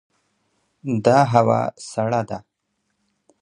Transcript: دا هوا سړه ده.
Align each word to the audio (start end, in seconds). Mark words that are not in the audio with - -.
دا 1.05 1.17
هوا 1.33 1.61
سړه 1.91 2.21
ده. 2.29 2.39